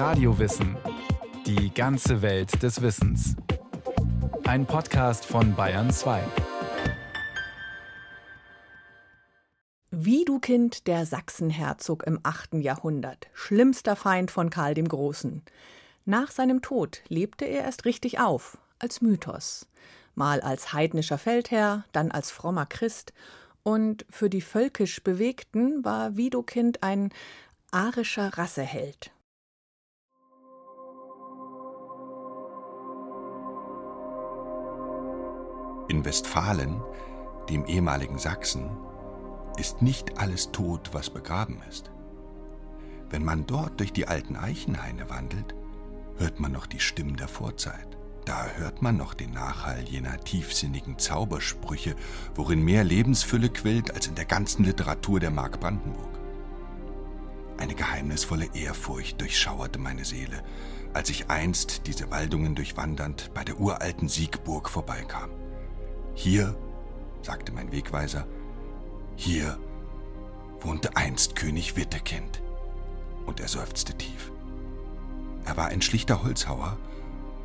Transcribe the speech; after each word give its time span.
Radiowissen. 0.00 0.78
Die 1.44 1.74
ganze 1.74 2.22
Welt 2.22 2.62
des 2.62 2.80
Wissens. 2.80 3.36
Ein 4.44 4.64
Podcast 4.64 5.26
von 5.26 5.54
Bayern 5.54 5.90
2. 5.90 6.22
Widukind, 9.90 10.86
der 10.86 11.04
Sachsenherzog 11.04 12.04
im 12.04 12.18
8. 12.22 12.54
Jahrhundert, 12.54 13.26
schlimmster 13.34 13.94
Feind 13.94 14.30
von 14.30 14.48
Karl 14.48 14.72
dem 14.72 14.88
Großen. 14.88 15.42
Nach 16.06 16.30
seinem 16.30 16.62
Tod 16.62 17.02
lebte 17.08 17.44
er 17.44 17.64
erst 17.64 17.84
richtig 17.84 18.20
auf, 18.20 18.56
als 18.78 19.02
Mythos. 19.02 19.68
Mal 20.14 20.40
als 20.40 20.72
heidnischer 20.72 21.18
Feldherr, 21.18 21.84
dann 21.92 22.10
als 22.10 22.30
frommer 22.30 22.64
Christ. 22.64 23.12
Und 23.62 24.06
für 24.08 24.30
die 24.30 24.40
völkisch 24.40 25.04
Bewegten 25.04 25.84
war 25.84 26.16
Widukind 26.16 26.82
ein 26.82 27.12
arischer 27.70 28.38
Rasseheld. 28.38 29.12
In 35.90 36.04
Westfalen, 36.04 36.80
dem 37.48 37.64
ehemaligen 37.64 38.16
Sachsen, 38.16 38.70
ist 39.58 39.82
nicht 39.82 40.20
alles 40.20 40.52
tot, 40.52 40.90
was 40.92 41.10
begraben 41.10 41.60
ist. 41.68 41.90
Wenn 43.10 43.24
man 43.24 43.44
dort 43.44 43.80
durch 43.80 43.92
die 43.92 44.06
alten 44.06 44.36
Eichenhaine 44.36 45.10
wandelt, 45.10 45.56
hört 46.16 46.38
man 46.38 46.52
noch 46.52 46.66
die 46.66 46.78
Stimmen 46.78 47.16
der 47.16 47.26
Vorzeit. 47.26 47.98
Da 48.24 48.46
hört 48.56 48.82
man 48.82 48.96
noch 48.96 49.14
den 49.14 49.32
Nachhall 49.32 49.82
jener 49.82 50.16
tiefsinnigen 50.20 50.96
Zaubersprüche, 50.96 51.96
worin 52.36 52.64
mehr 52.64 52.84
Lebensfülle 52.84 53.48
quillt 53.48 53.92
als 53.92 54.06
in 54.06 54.14
der 54.14 54.26
ganzen 54.26 54.64
Literatur 54.64 55.18
der 55.18 55.32
Mark 55.32 55.58
Brandenburg. 55.58 56.20
Eine 57.58 57.74
geheimnisvolle 57.74 58.46
Ehrfurcht 58.54 59.20
durchschauerte 59.20 59.80
meine 59.80 60.04
Seele, 60.04 60.44
als 60.94 61.10
ich 61.10 61.30
einst 61.30 61.88
diese 61.88 62.12
Waldungen 62.12 62.54
durchwandernd 62.54 63.34
bei 63.34 63.42
der 63.42 63.58
uralten 63.58 64.08
Siegburg 64.08 64.70
vorbeikam. 64.70 65.30
Hier, 66.22 66.54
sagte 67.22 67.50
mein 67.50 67.72
Wegweiser, 67.72 68.26
hier 69.16 69.58
wohnte 70.60 70.94
einst 70.94 71.34
König 71.34 71.76
Wittekind. 71.76 72.42
Und 73.24 73.40
er 73.40 73.48
seufzte 73.48 73.94
tief. 73.94 74.30
Er 75.46 75.56
war 75.56 75.68
ein 75.68 75.80
schlichter 75.80 76.22
Holzhauer 76.22 76.76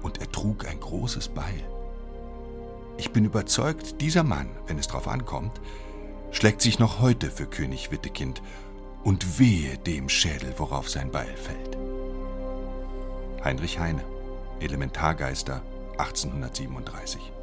und 0.04 0.20
er 0.20 0.30
trug 0.30 0.68
ein 0.68 0.82
großes 0.82 1.30
Beil. 1.30 1.64
Ich 2.98 3.12
bin 3.12 3.24
überzeugt, 3.24 4.02
dieser 4.02 4.26
Mann, 4.26 4.50
wenn 4.68 4.78
es 4.78 4.90
drauf 4.90 5.08
ankommt, 5.08 5.62
schlägt 6.32 6.62
sich 6.62 6.78
noch 6.78 7.00
heute 7.00 7.32
für 7.32 7.46
König 7.46 7.92
Wittekind 7.92 8.42
und 9.06 9.40
wehe 9.40 9.78
dem 9.78 10.10
Schädel, 10.10 10.54
worauf 10.58 10.90
sein 10.90 11.12
Beil 11.12 11.34
fällt. 11.38 11.78
Heinrich 13.42 13.80
Heine, 13.80 14.04
Elementargeister, 14.60 15.62
1837. 15.98 17.35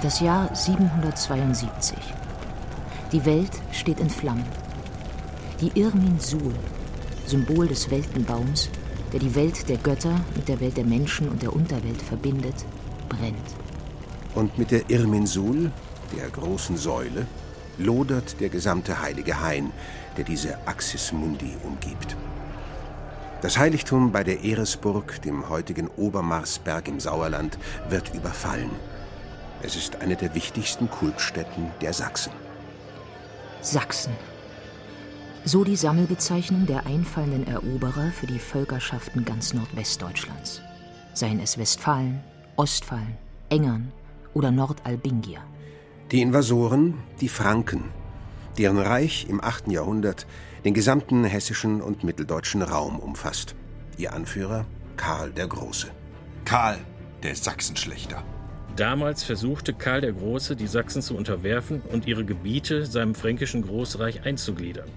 Das 0.00 0.20
Jahr 0.20 0.54
772. 0.54 1.98
Die 3.10 3.24
Welt 3.24 3.50
steht 3.72 3.98
in 3.98 4.08
Flammen. 4.08 4.46
Die 5.60 5.76
Irmin 5.76 6.20
Sul, 6.20 6.54
Symbol 7.26 7.66
des 7.66 7.90
Weltenbaums, 7.90 8.70
der 9.12 9.18
die 9.18 9.34
Welt 9.34 9.68
der 9.68 9.78
Götter 9.78 10.20
mit 10.36 10.46
der 10.46 10.60
Welt 10.60 10.76
der 10.76 10.84
Menschen 10.84 11.28
und 11.28 11.42
der 11.42 11.52
Unterwelt 11.52 12.00
verbindet, 12.00 12.54
brennt. 13.08 13.34
Und 14.36 14.56
mit 14.56 14.70
der 14.70 14.88
Irmin 14.88 15.26
Sul, 15.26 15.72
der 16.16 16.30
großen 16.30 16.76
Säule, 16.76 17.26
lodert 17.76 18.38
der 18.38 18.50
gesamte 18.50 19.02
heilige 19.02 19.40
Hain, 19.42 19.72
der 20.16 20.22
diese 20.22 20.58
Axis 20.68 21.10
Mundi 21.10 21.56
umgibt. 21.64 22.16
Das 23.42 23.58
Heiligtum 23.58 24.12
bei 24.12 24.22
der 24.22 24.44
Eresburg, 24.44 25.20
dem 25.22 25.48
heutigen 25.48 25.88
Obermarsberg 25.96 26.86
im 26.86 27.00
Sauerland, 27.00 27.58
wird 27.88 28.14
überfallen. 28.14 28.70
Es 29.62 29.74
ist 29.74 30.00
eine 30.00 30.14
der 30.14 30.34
wichtigsten 30.34 30.88
Kultstätten 30.88 31.70
der 31.80 31.92
Sachsen. 31.92 32.32
Sachsen. 33.60 34.12
So 35.44 35.64
die 35.64 35.76
Sammelbezeichnung 35.76 36.66
der 36.66 36.86
einfallenden 36.86 37.46
Eroberer 37.46 38.12
für 38.12 38.26
die 38.26 38.38
Völkerschaften 38.38 39.24
ganz 39.24 39.54
Nordwestdeutschlands. 39.54 40.62
Seien 41.12 41.40
es 41.40 41.58
Westfalen, 41.58 42.20
Ostfalen, 42.56 43.16
Engern 43.48 43.92
oder 44.32 44.52
Nordalbingier. 44.52 45.40
Die 46.12 46.22
Invasoren, 46.22 46.94
die 47.20 47.28
Franken, 47.28 47.84
deren 48.58 48.78
Reich 48.78 49.26
im 49.28 49.42
8. 49.42 49.68
Jahrhundert 49.68 50.26
den 50.64 50.74
gesamten 50.74 51.24
hessischen 51.24 51.80
und 51.80 52.04
mitteldeutschen 52.04 52.62
Raum 52.62 53.00
umfasst. 53.00 53.56
Ihr 53.96 54.12
Anführer 54.12 54.66
Karl 54.96 55.32
der 55.32 55.48
Große. 55.48 55.88
Karl, 56.44 56.78
der 57.22 57.34
Sachsenschlechter. 57.34 58.22
Damals 58.78 59.24
versuchte 59.24 59.74
Karl 59.74 60.02
der 60.02 60.12
Große, 60.12 60.54
die 60.54 60.68
Sachsen 60.68 61.02
zu 61.02 61.16
unterwerfen 61.16 61.82
und 61.90 62.06
ihre 62.06 62.24
Gebiete 62.24 62.86
seinem 62.86 63.16
fränkischen 63.16 63.62
Großreich 63.62 64.24
einzugliedern. 64.24 64.88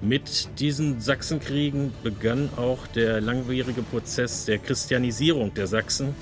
Mit 0.00 0.58
diesen 0.58 1.00
Sachsenkriegen 1.00 1.94
begann 2.02 2.50
auch 2.56 2.88
der 2.88 3.20
langwierige 3.20 3.82
Prozess 3.82 4.46
der 4.46 4.58
Christianisierung 4.58 5.54
der 5.54 5.68
Sachsen, 5.68 6.16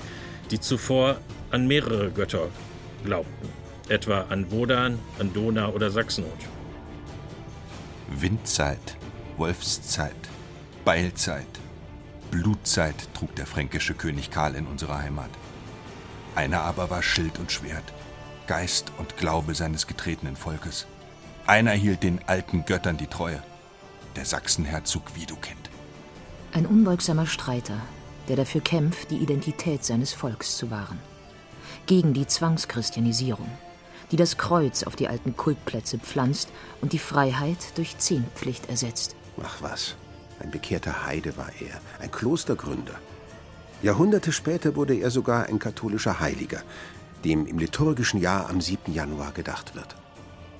die 0.51 0.59
zuvor 0.59 1.17
an 1.49 1.65
mehrere 1.65 2.11
Götter 2.11 2.49
glaubten, 3.03 3.49
etwa 3.89 4.27
an 4.29 4.51
Wodan, 4.51 4.99
an 5.17 5.33
Donau 5.33 5.71
oder 5.71 5.89
Sachsenhut. 5.89 6.29
Windzeit, 8.07 8.97
Wolfszeit, 9.35 10.13
Beilzeit, 10.85 11.47
Blutzeit 12.29 13.11
trug 13.15 13.35
der 13.35 13.47
fränkische 13.47 13.95
König 13.95 14.29
Karl 14.29 14.53
in 14.53 14.67
unserer 14.67 14.99
Heimat. 14.99 15.31
Einer 16.35 16.61
aber 16.61 16.89
war 16.89 17.03
Schild 17.03 17.39
und 17.39 17.51
Schwert, 17.51 17.83
Geist 18.47 18.91
und 18.97 19.17
Glaube 19.17 19.53
seines 19.55 19.87
getretenen 19.87 20.35
Volkes. 20.35 20.87
Einer 21.45 21.71
hielt 21.71 22.03
den 22.03 22.19
alten 22.27 22.65
Göttern 22.65 22.97
die 22.97 23.07
Treue, 23.07 23.41
der 24.15 24.25
Sachsenherzog 24.25 25.15
Widukind. 25.15 25.69
Ein 26.53 26.65
unbeugsamer 26.65 27.27
Streiter, 27.27 27.81
der 28.27 28.35
dafür 28.35 28.61
kämpft, 28.61 29.11
die 29.11 29.17
Identität 29.17 29.83
seines 29.83 30.13
Volks 30.13 30.57
zu 30.57 30.71
wahren. 30.71 30.99
Gegen 31.85 32.13
die 32.13 32.27
Zwangschristianisierung, 32.27 33.49
die 34.11 34.17
das 34.17 34.37
Kreuz 34.37 34.83
auf 34.83 34.95
die 34.95 35.07
alten 35.07 35.35
Kultplätze 35.35 35.97
pflanzt 35.97 36.49
und 36.81 36.93
die 36.93 36.99
Freiheit 36.99 37.77
durch 37.77 37.97
Zehnpflicht 37.97 38.69
ersetzt. 38.69 39.15
Ach 39.43 39.57
was, 39.61 39.95
ein 40.39 40.51
bekehrter 40.51 41.05
Heide 41.05 41.35
war 41.37 41.49
er, 41.59 41.79
ein 41.99 42.11
Klostergründer. 42.11 42.99
Jahrhunderte 43.81 44.31
später 44.31 44.75
wurde 44.75 44.95
er 44.95 45.09
sogar 45.09 45.47
ein 45.47 45.59
katholischer 45.59 46.19
Heiliger, 46.19 46.61
dem 47.25 47.45
im 47.45 47.57
liturgischen 47.57 48.19
Jahr 48.19 48.49
am 48.49 48.61
7. 48.61 48.93
Januar 48.93 49.31
gedacht 49.31 49.75
wird. 49.75 49.95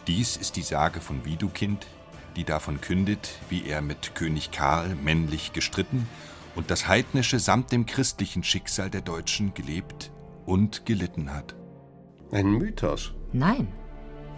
Dies 0.07 0.37
ist 0.37 0.55
die 0.55 0.63
Sage 0.63 1.01
von 1.01 1.23
Widukind, 1.25 1.85
die 2.35 2.43
davon 2.43 2.81
kündet, 2.81 3.29
wie 3.49 3.65
er 3.65 3.81
mit 3.81 4.15
König 4.15 4.51
Karl 4.51 4.95
männlich 4.95 5.53
gestritten 5.53 6.07
und 6.55 6.71
das 6.71 6.87
heidnische 6.87 7.39
samt 7.39 7.71
dem 7.71 7.85
christlichen 7.85 8.43
Schicksal 8.43 8.89
der 8.89 9.01
Deutschen 9.01 9.53
gelebt 9.53 10.11
und 10.45 10.85
gelitten 10.85 11.33
hat. 11.33 11.55
Ein 12.31 12.51
Mythos? 12.51 13.13
Nein, 13.33 13.67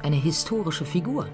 eine 0.02 0.16
historische 0.16 0.86
Figur. 0.86 1.28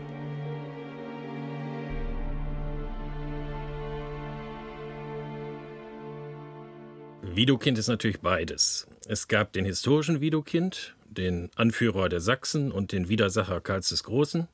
Widukind 7.35 7.77
ist 7.77 7.87
natürlich 7.87 8.21
beides. 8.21 8.87
Es 9.07 9.27
gab 9.27 9.53
den 9.53 9.65
historischen 9.65 10.19
Widukind, 10.19 10.95
den 11.05 11.49
Anführer 11.55 12.09
der 12.09 12.21
Sachsen 12.21 12.71
und 12.71 12.91
den 12.91 13.07
Widersacher 13.07 13.61
Karls 13.61 13.89
des 13.89 14.03
Großen. 14.03 14.47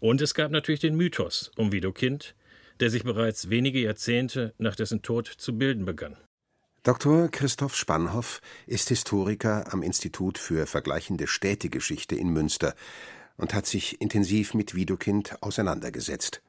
Und 0.00 0.20
es 0.20 0.34
gab 0.34 0.50
natürlich 0.50 0.80
den 0.80 0.96
Mythos 0.96 1.50
um 1.56 1.72
Widukind, 1.72 2.34
der 2.80 2.90
sich 2.90 3.04
bereits 3.04 3.50
wenige 3.50 3.80
Jahrzehnte 3.80 4.54
nach 4.58 4.76
dessen 4.76 5.02
Tod 5.02 5.26
zu 5.26 5.56
bilden 5.56 5.84
begann. 5.84 6.16
Dr. 6.82 7.28
Christoph 7.28 7.74
Spannhoff 7.74 8.40
ist 8.66 8.88
Historiker 8.88 9.72
am 9.72 9.82
Institut 9.82 10.38
für 10.38 10.66
vergleichende 10.66 11.26
Städtegeschichte 11.26 12.14
in 12.14 12.28
Münster 12.28 12.74
und 13.36 13.54
hat 13.54 13.66
sich 13.66 14.00
intensiv 14.00 14.54
mit 14.54 14.74
Widukind 14.74 15.42
auseinandergesetzt, 15.42 16.42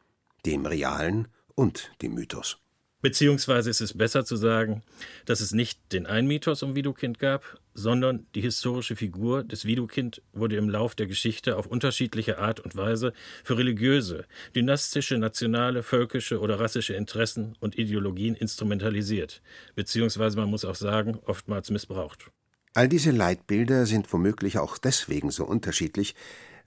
dem 0.45 0.65
realen 0.65 1.27
und 1.55 1.91
dem 2.01 2.13
Mythos. 2.13 2.57
Beziehungsweise 3.01 3.69
ist 3.69 3.79
es 3.79 3.97
besser 3.97 4.25
zu 4.25 4.35
sagen, 4.35 4.83
dass 5.25 5.39
es 5.39 5.53
nicht 5.53 5.79
den 5.93 6.05
einen 6.05 6.27
Mythos 6.27 6.63
um 6.63 6.75
Widukind 6.75 7.17
gab, 7.17 7.57
sondern 7.73 8.27
die 8.35 8.41
historische 8.41 8.97
Figur 8.97 9.43
des 9.43 9.63
Widukind 9.63 10.21
wurde 10.33 10.57
im 10.57 10.69
Lauf 10.69 10.95
der 10.95 11.07
Geschichte 11.07 11.55
auf 11.55 11.65
unterschiedliche 11.65 12.39
Art 12.39 12.59
und 12.59 12.75
Weise 12.75 13.13
für 13.45 13.57
religiöse, 13.57 14.25
dynastische, 14.53 15.17
nationale, 15.17 15.81
völkische 15.81 16.41
oder 16.41 16.59
rassische 16.59 16.93
Interessen 16.93 17.55
und 17.61 17.77
Ideologien 17.77 18.35
instrumentalisiert, 18.35 19.41
beziehungsweise 19.75 20.37
man 20.37 20.49
muss 20.49 20.65
auch 20.65 20.75
sagen, 20.75 21.19
oftmals 21.25 21.69
missbraucht. 21.69 22.29
All 22.73 22.89
diese 22.89 23.11
Leitbilder 23.11 23.85
sind 23.85 24.11
womöglich 24.11 24.57
auch 24.57 24.77
deswegen 24.77 25.31
so 25.31 25.45
unterschiedlich, 25.45 26.15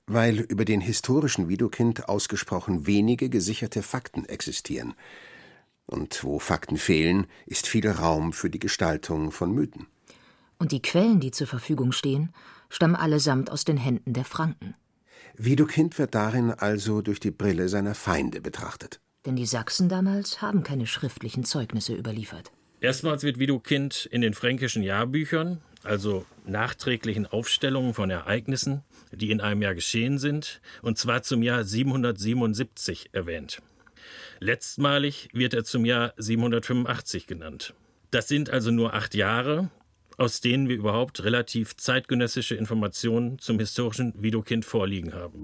Weil 0.07 0.41
über 0.41 0.65
den 0.65 0.81
historischen 0.81 1.49
Widukind 1.49 2.09
ausgesprochen 2.09 2.89
wenige 2.89 3.31
gesicherte 3.31 3.83
Fakten 3.83 4.25
existieren. 4.25 4.95
Und 5.87 6.25
wo 6.25 6.39
Fakten 6.39 6.77
fehlen, 6.77 7.27
ist 7.47 7.67
viel 7.67 7.89
Raum 7.89 8.33
für 8.33 8.51
die 8.51 8.59
Gestaltung 8.59 9.31
von 9.33 9.53
Mythen. 9.53 9.87
Und 10.59 10.73
die 10.73 10.83
Quellen, 10.83 11.21
die 11.21 11.33
zur 11.33 11.47
Verfügung 11.47 11.93
stehen, 11.93 12.33
stammen 12.69 12.97
allesamt 12.97 13.51
aus 13.51 13.65
den 13.65 13.77
Händen 13.77 14.13
der 14.13 14.25
Franken. 14.25 14.75
Widukind 15.37 15.99
wird 15.99 16.15
darin 16.15 16.51
also 16.51 17.03
durch 17.03 17.21
die 17.21 17.31
Brille 17.31 17.69
seiner 17.69 17.95
Feinde 17.95 18.41
betrachtet. 18.41 19.01
Denn 19.27 19.37
die 19.37 19.47
Sachsen 19.47 19.89
damals 19.89 20.43
haben 20.43 20.63
keine 20.63 20.87
schriftlichen 20.87 21.45
Zeugnisse 21.45 21.95
überliefert. 21.95 22.53
Erstmals 22.81 23.23
wird 23.23 23.39
Widukind 23.39 24.09
in 24.11 24.21
den 24.21 24.35
fränkischen 24.35 24.83
Jahrbüchern, 24.83 25.61
also 25.85 26.25
nachträglichen 26.47 27.27
Aufstellungen 27.27 27.95
von 27.95 28.11
Ereignissen, 28.11 28.83
die 29.13 29.31
in 29.31 29.41
einem 29.41 29.63
Jahr 29.63 29.75
geschehen 29.75 30.19
sind, 30.19 30.61
und 30.83 30.99
zwar 30.99 31.23
zum 31.23 31.43
Jahr 31.43 31.65
777 31.65 33.11
erwähnt. 33.13 33.63
Letztmalig 34.43 35.29
wird 35.33 35.55
er 35.55 35.63
zum 35.63 35.85
Jahr 35.85 36.15
785 36.17 37.29
genannt. 37.29 37.75
Das 38.11 38.27
sind 38.27 38.51
also 38.51 38.73
nur 38.73 38.93
acht 38.93 39.15
Jahre, 39.15 39.71
aus 40.19 40.41
denen 40.41 40.69
wir 40.69 40.75
überhaupt 40.75 41.23
relativ 41.23 41.77
zeitgenössische 41.77 42.57
Informationen 42.57 43.39
zum 43.39 43.61
historischen 43.61 44.21
Widukind 44.21 44.65
vorliegen 44.65 45.15
haben. 45.15 45.39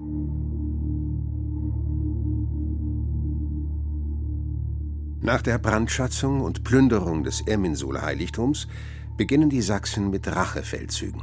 Nach 5.21 5.41
der 5.41 5.59
Brandschatzung 5.59 6.41
und 6.41 6.65
Plünderung 6.65 7.23
des 7.23 7.39
Erminsuler 7.39 8.01
Heiligtums 8.01 8.67
beginnen 9.15 9.49
die 9.49 9.61
Sachsen 9.61 10.09
mit 10.09 10.27
Rachefeldzügen. 10.27 11.21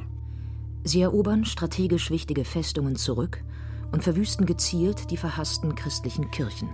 Sie 0.85 1.03
erobern 1.03 1.45
strategisch 1.45 2.11
wichtige 2.11 2.47
Festungen 2.47 2.97
zurück 2.97 3.45
und 3.93 4.03
verwüsten 4.03 4.47
gezielt 4.47 5.11
die 5.11 5.19
verhassten 5.19 5.75
christlichen 5.75 6.31
Kirchen. 6.31 6.71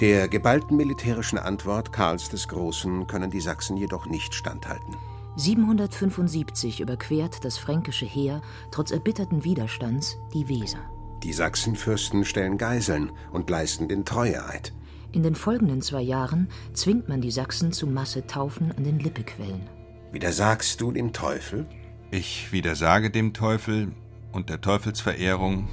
Der 0.00 0.28
geballten 0.28 0.76
militärischen 0.76 1.38
Antwort 1.38 1.92
Karls 1.92 2.28
des 2.28 2.46
Großen 2.46 3.08
können 3.08 3.32
die 3.32 3.40
Sachsen 3.40 3.76
jedoch 3.76 4.06
nicht 4.06 4.32
standhalten. 4.32 4.94
775 5.34 6.80
überquert 6.80 7.44
das 7.44 7.58
fränkische 7.58 8.06
Heer 8.06 8.40
trotz 8.70 8.92
erbitterten 8.92 9.42
Widerstands 9.42 10.16
die 10.32 10.48
Weser. 10.48 10.78
Die 11.24 11.32
Sachsenfürsten 11.32 12.24
stellen 12.24 12.58
Geiseln 12.58 13.10
und 13.32 13.50
leisten 13.50 13.88
den 13.88 14.04
Treueeid. 14.04 14.72
In 15.10 15.24
den 15.24 15.34
folgenden 15.34 15.82
zwei 15.82 16.02
Jahren 16.02 16.48
zwingt 16.74 17.08
man 17.08 17.20
die 17.20 17.32
Sachsen 17.32 17.72
zu 17.72 17.88
Massetaufen 17.88 18.70
an 18.70 18.84
den 18.84 19.00
Lippequellen. 19.00 19.68
Widersagst 20.12 20.80
du 20.80 20.92
dem 20.92 21.12
Teufel? 21.12 21.66
Ich 22.12 22.52
widersage 22.52 23.10
dem 23.10 23.34
Teufel 23.34 23.90
und 24.30 24.48
der 24.48 24.60
Teufelsverehrung 24.60 25.68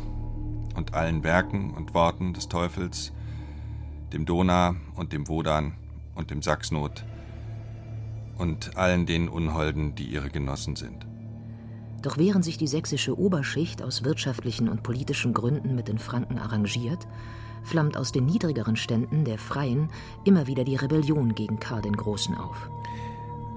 und 0.75 0.95
allen 0.95 1.23
Werken 1.23 1.75
und 1.75 1.93
Worten 1.93 2.33
des 2.33 2.49
Teufels, 2.49 3.11
dem 4.15 4.25
Dona 4.25 4.75
und 4.95 5.11
dem 5.11 5.27
Wodan 5.27 5.73
und 6.15 6.31
dem 6.31 6.41
Sachsnot 6.41 7.05
und 8.37 8.77
allen 8.77 9.05
den 9.05 9.27
Unholden, 9.27 9.93
die 9.93 10.05
ihre 10.05 10.29
Genossen 10.29 10.75
sind. 10.75 11.05
Doch 12.01 12.17
während 12.17 12.45
sich 12.45 12.57
die 12.57 12.67
sächsische 12.67 13.19
Oberschicht 13.19 13.83
aus 13.83 14.03
wirtschaftlichen 14.03 14.69
und 14.69 14.83
politischen 14.83 15.33
Gründen 15.33 15.75
mit 15.75 15.89
den 15.89 15.99
Franken 15.99 16.39
arrangiert, 16.39 17.07
flammt 17.63 17.97
aus 17.97 18.13
den 18.13 18.25
niedrigeren 18.25 18.77
Ständen 18.77 19.25
der 19.25 19.37
Freien 19.37 19.89
immer 20.23 20.47
wieder 20.47 20.63
die 20.63 20.75
Rebellion 20.75 21.35
gegen 21.35 21.59
Karl 21.59 21.81
den 21.81 21.97
Großen 21.97 22.35
auf. 22.35 22.69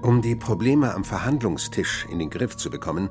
Um 0.01 0.21
die 0.21 0.35
Probleme 0.35 0.93
am 0.93 1.05
Verhandlungstisch 1.05 2.05
in 2.09 2.19
den 2.19 2.29
Griff 2.29 2.57
zu 2.57 2.69
bekommen, 2.69 3.09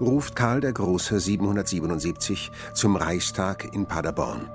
ruft 0.00 0.34
Karl 0.34 0.60
der 0.60 0.72
Große 0.72 1.20
777 1.20 2.50
zum 2.74 2.96
Reichstag 2.96 3.72
in 3.74 3.86
Paderborn. 3.86 4.48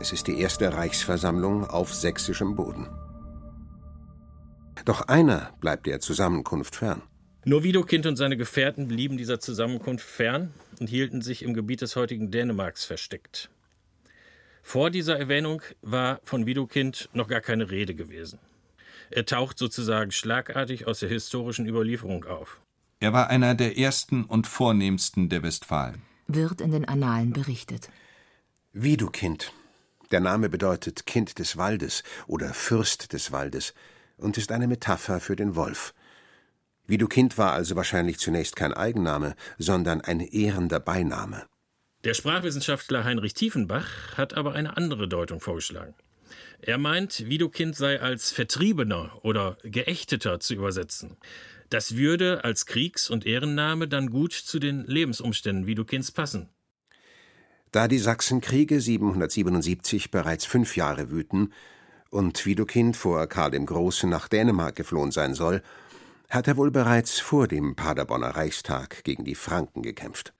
Es 0.00 0.12
ist 0.12 0.26
die 0.26 0.40
erste 0.40 0.72
Reichsversammlung 0.72 1.64
auf 1.68 1.94
sächsischem 1.94 2.56
Boden. 2.56 2.88
Doch 4.84 5.02
einer 5.02 5.52
bleibt 5.60 5.86
der 5.86 6.00
Zusammenkunft 6.00 6.76
fern. 6.76 7.02
Nur 7.44 7.64
Widukind 7.64 8.06
und 8.06 8.16
seine 8.16 8.36
Gefährten 8.36 8.88
blieben 8.88 9.16
dieser 9.16 9.40
Zusammenkunft 9.40 10.08
fern 10.08 10.54
und 10.80 10.88
hielten 10.88 11.22
sich 11.22 11.42
im 11.42 11.54
Gebiet 11.54 11.80
des 11.80 11.96
heutigen 11.96 12.30
Dänemarks 12.30 12.84
versteckt. 12.84 13.50
Vor 14.62 14.90
dieser 14.90 15.18
Erwähnung 15.18 15.62
war 15.82 16.20
von 16.24 16.46
Widukind 16.46 17.08
noch 17.12 17.28
gar 17.28 17.40
keine 17.40 17.70
Rede 17.70 17.94
gewesen. 17.94 18.38
Er 19.10 19.26
taucht 19.26 19.58
sozusagen 19.58 20.12
schlagartig 20.12 20.86
aus 20.86 21.00
der 21.00 21.08
historischen 21.08 21.66
Überlieferung 21.66 22.24
auf. 22.24 22.60
Er 23.00 23.12
war 23.12 23.28
einer 23.28 23.54
der 23.56 23.76
ersten 23.76 24.24
und 24.24 24.46
vornehmsten 24.46 25.28
der 25.28 25.42
Westfalen. 25.42 26.02
Wird 26.28 26.60
in 26.60 26.70
den 26.70 26.86
Annalen 26.86 27.32
berichtet. 27.32 27.90
Widukind. 28.72 29.52
Der 30.12 30.20
Name 30.20 30.50
bedeutet 30.50 31.06
Kind 31.06 31.38
des 31.38 31.56
Waldes 31.56 32.02
oder 32.26 32.52
Fürst 32.52 33.14
des 33.14 33.32
Waldes 33.32 33.72
und 34.18 34.36
ist 34.36 34.52
eine 34.52 34.68
Metapher 34.68 35.20
für 35.20 35.36
den 35.36 35.56
Wolf. 35.56 35.94
Widukind 36.86 37.38
war 37.38 37.52
also 37.52 37.76
wahrscheinlich 37.76 38.18
zunächst 38.18 38.54
kein 38.54 38.74
Eigenname, 38.74 39.34
sondern 39.56 40.02
ein 40.02 40.20
ehrender 40.20 40.80
Beiname. 40.80 41.46
Der 42.04 42.12
Sprachwissenschaftler 42.12 43.04
Heinrich 43.04 43.32
Tiefenbach 43.32 44.18
hat 44.18 44.34
aber 44.34 44.52
eine 44.52 44.76
andere 44.76 45.08
Deutung 45.08 45.40
vorgeschlagen. 45.40 45.94
Er 46.60 46.76
meint, 46.76 47.26
Widukind 47.28 47.74
sei 47.74 48.00
als 48.00 48.32
Vertriebener 48.32 49.18
oder 49.22 49.56
Geächteter 49.62 50.40
zu 50.40 50.54
übersetzen. 50.54 51.16
Das 51.70 51.96
würde 51.96 52.44
als 52.44 52.66
Kriegs- 52.66 53.08
und 53.08 53.24
Ehrenname 53.24 53.88
dann 53.88 54.10
gut 54.10 54.34
zu 54.34 54.58
den 54.58 54.84
Lebensumständen 54.84 55.66
Widukinds 55.66 56.12
passen. 56.12 56.50
Da 57.72 57.88
die 57.88 57.98
Sachsenkriege 57.98 58.82
777 58.82 60.10
bereits 60.10 60.44
fünf 60.44 60.76
Jahre 60.76 61.10
wüten 61.10 61.54
und 62.10 62.44
Widukind 62.44 62.98
vor 62.98 63.26
Karl 63.26 63.52
dem 63.52 63.64
Großen 63.64 64.10
nach 64.10 64.28
Dänemark 64.28 64.76
geflohen 64.76 65.10
sein 65.10 65.32
soll, 65.32 65.62
hat 66.28 66.48
er 66.48 66.58
wohl 66.58 66.70
bereits 66.70 67.18
vor 67.18 67.48
dem 67.48 67.74
Paderborner 67.74 68.36
Reichstag 68.36 69.04
gegen 69.04 69.24
die 69.24 69.34
Franken 69.34 69.80
gekämpft. 69.80 70.34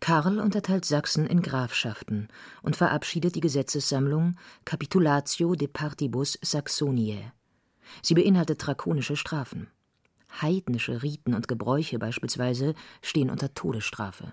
Karl 0.00 0.40
unterteilt 0.40 0.84
Sachsen 0.84 1.28
in 1.28 1.40
Grafschaften 1.42 2.26
und 2.62 2.74
verabschiedet 2.74 3.36
die 3.36 3.40
Gesetzessammlung 3.40 4.34
Capitulatio 4.64 5.54
de 5.54 5.68
Partibus 5.68 6.36
Saxoniae. 6.42 7.30
Sie 8.02 8.14
beinhaltet 8.14 8.66
drakonische 8.66 9.14
Strafen. 9.14 9.68
Heidnische 10.40 11.04
Riten 11.04 11.34
und 11.34 11.46
Gebräuche 11.46 12.00
beispielsweise 12.00 12.74
stehen 13.02 13.30
unter 13.30 13.54
Todesstrafe. 13.54 14.32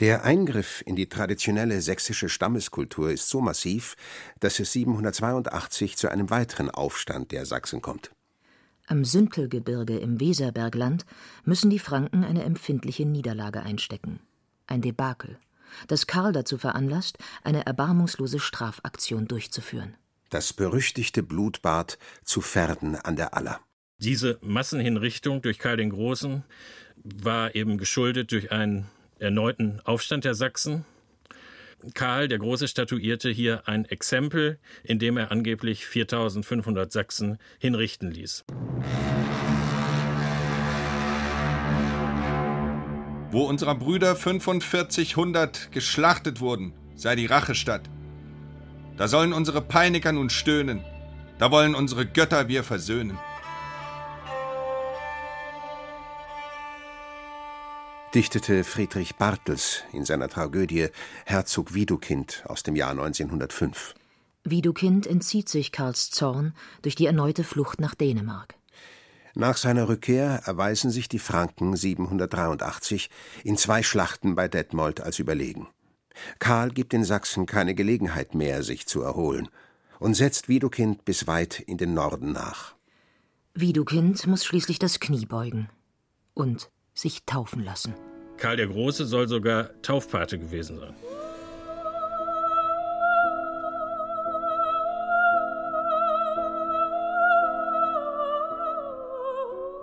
Der 0.00 0.24
Eingriff 0.24 0.82
in 0.86 0.94
die 0.94 1.08
traditionelle 1.08 1.80
sächsische 1.80 2.28
Stammeskultur 2.28 3.10
ist 3.10 3.28
so 3.28 3.40
massiv, 3.40 3.96
dass 4.38 4.60
es 4.60 4.72
782 4.72 5.96
zu 5.96 6.08
einem 6.08 6.30
weiteren 6.30 6.70
Aufstand 6.70 7.32
der 7.32 7.46
Sachsen 7.46 7.82
kommt. 7.82 8.12
Am 8.86 9.04
Süntelgebirge 9.04 9.98
im 9.98 10.20
Weserbergland 10.20 11.04
müssen 11.44 11.68
die 11.68 11.78
Franken 11.78 12.24
eine 12.24 12.44
empfindliche 12.44 13.06
Niederlage 13.06 13.62
einstecken 13.62 14.20
ein 14.68 14.82
Debakel, 14.82 15.38
das 15.88 16.06
Karl 16.06 16.32
dazu 16.32 16.58
veranlasst, 16.58 17.18
eine 17.42 17.66
erbarmungslose 17.66 18.38
Strafaktion 18.38 19.26
durchzuführen. 19.26 19.96
Das 20.30 20.52
berüchtigte 20.52 21.22
Blutbad 21.22 21.98
zu 22.22 22.40
Verden 22.40 22.96
an 22.96 23.16
der 23.16 23.34
Aller. 23.34 23.60
Diese 23.98 24.38
Massenhinrichtung 24.42 25.42
durch 25.42 25.58
Karl 25.58 25.78
den 25.78 25.90
Großen 25.90 26.44
war 27.02 27.54
eben 27.54 27.78
geschuldet 27.78 28.30
durch 28.32 28.52
einen 28.52 28.86
erneuten 29.18 29.80
Aufstand 29.84 30.24
der 30.24 30.34
Sachsen. 30.34 30.84
Karl 31.94 32.28
der 32.28 32.38
Große 32.38 32.66
statuierte 32.66 33.30
hier 33.30 33.62
ein 33.66 33.84
Exempel, 33.84 34.58
in 34.82 34.98
dem 34.98 35.16
er 35.16 35.30
angeblich 35.30 35.86
4500 35.86 36.90
Sachsen 36.90 37.38
hinrichten 37.58 38.10
ließ. 38.10 38.44
Wo 43.30 43.44
unserer 43.44 43.74
Brüder 43.74 44.16
4500 44.16 45.70
geschlachtet 45.70 46.40
wurden, 46.40 46.72
sei 46.94 47.14
die 47.14 47.26
Rachestadt. 47.26 47.88
Da 48.96 49.06
sollen 49.06 49.32
unsere 49.32 49.60
Peiniger 49.60 50.12
nun 50.12 50.30
stöhnen, 50.30 50.84
da 51.38 51.50
wollen 51.50 51.74
unsere 51.74 52.06
Götter 52.06 52.48
wir 52.48 52.64
versöhnen. 52.64 53.18
Dichtete 58.14 58.64
Friedrich 58.64 59.16
Bartels 59.16 59.82
in 59.92 60.04
seiner 60.04 60.28
Tragödie 60.28 60.88
Herzog 61.26 61.74
Widukind 61.74 62.42
aus 62.46 62.62
dem 62.62 62.74
Jahr 62.74 62.92
1905. 62.92 63.94
Widukind 64.44 65.06
entzieht 65.06 65.48
sich 65.48 65.72
Karls 65.72 66.10
Zorn 66.10 66.54
durch 66.82 66.94
die 66.94 67.06
erneute 67.06 67.44
Flucht 67.44 67.80
nach 67.80 67.94
Dänemark. 67.94 68.54
Nach 69.34 69.56
seiner 69.56 69.88
Rückkehr 69.88 70.42
erweisen 70.46 70.90
sich 70.90 71.08
die 71.08 71.18
Franken 71.18 71.76
783 71.76 73.10
in 73.44 73.56
zwei 73.56 73.82
Schlachten 73.82 74.34
bei 74.34 74.48
Detmold 74.48 75.00
als 75.00 75.18
überlegen. 75.18 75.68
Karl 76.38 76.70
gibt 76.70 76.92
den 76.92 77.04
Sachsen 77.04 77.46
keine 77.46 77.74
Gelegenheit 77.74 78.34
mehr, 78.34 78.62
sich 78.62 78.86
zu 78.86 79.02
erholen, 79.02 79.48
und 80.00 80.14
setzt 80.14 80.48
Widukind 80.48 81.04
bis 81.04 81.26
weit 81.26 81.60
in 81.60 81.76
den 81.76 81.94
Norden 81.94 82.32
nach. 82.32 82.74
Widukind 83.54 84.26
muss 84.26 84.44
schließlich 84.44 84.78
das 84.78 84.98
Knie 84.98 85.26
beugen 85.26 85.68
und 86.34 86.70
sich 86.98 87.24
taufen 87.24 87.64
lassen. 87.64 87.94
Karl 88.38 88.56
der 88.56 88.66
Große 88.66 89.06
soll 89.06 89.28
sogar 89.28 89.70
Taufpate 89.82 90.38
gewesen 90.38 90.78
sein. 90.78 90.94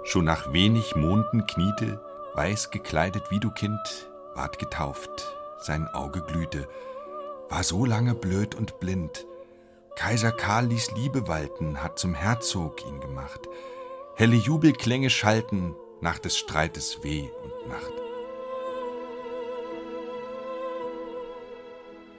Schon 0.03 0.25
nach 0.25 0.53
wenig 0.53 0.95
Monden 0.95 1.45
kniete, 1.48 2.00
weiß 2.36 2.69
gekleidet 2.69 3.31
wie 3.31 3.39
du 3.39 3.50
Kind, 3.50 3.79
ward 4.34 4.60
getauft, 4.60 5.36
sein 5.57 5.88
Auge 5.88 6.22
glühte, 6.22 6.67
war 7.50 7.63
so 7.63 7.86
lange 7.86 8.13
blöd 8.13 8.55
und 8.55 8.79
blind. 8.79 9.25
Kaiser 9.95 10.31
Karl 10.31 10.67
ließ 10.67 10.91
Liebe 10.95 11.27
walten, 11.27 11.81
hat 11.81 11.98
zum 11.98 12.13
Herzog 12.13 12.86
ihn 12.86 13.00
gemacht. 13.00 13.41
Helle 14.15 14.36
Jubelklänge 14.36 15.10
schalten, 15.10 15.75
nach 16.01 16.19
des 16.19 16.37
Streites 16.37 16.99
Weh 17.03 17.27
und 17.43 17.69
Nacht. 17.69 17.93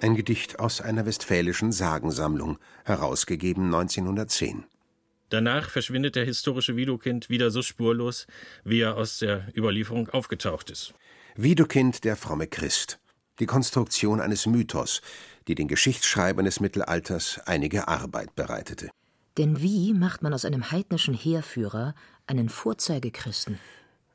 Ein 0.00 0.14
Gedicht 0.14 0.60
aus 0.60 0.80
einer 0.80 1.06
westfälischen 1.06 1.72
Sagensammlung, 1.72 2.58
herausgegeben 2.84 3.64
1910. 3.66 4.64
Danach 5.30 5.70
verschwindet 5.70 6.14
der 6.14 6.24
historische 6.24 6.76
Widukind 6.76 7.28
wieder 7.30 7.50
so 7.50 7.62
spurlos, 7.62 8.26
wie 8.62 8.80
er 8.80 8.96
aus 8.96 9.18
der 9.18 9.48
Überlieferung 9.56 10.08
aufgetaucht 10.10 10.70
ist. 10.70 10.94
Widukind, 11.34 12.04
der 12.04 12.16
fromme 12.16 12.46
Christ. 12.46 13.00
Die 13.40 13.46
Konstruktion 13.46 14.20
eines 14.20 14.46
Mythos, 14.46 15.02
die 15.48 15.54
den 15.54 15.68
Geschichtsschreibern 15.68 16.44
des 16.44 16.60
Mittelalters 16.60 17.40
einige 17.44 17.88
Arbeit 17.88 18.34
bereitete. 18.34 18.90
Denn 19.38 19.60
wie 19.60 19.92
macht 19.92 20.22
man 20.22 20.32
aus 20.32 20.44
einem 20.44 20.70
heidnischen 20.70 21.14
Heerführer 21.14 21.94
einen 22.26 22.48
Vorzeigechristen? 22.48 23.58